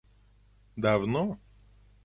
[0.81, 1.23] давно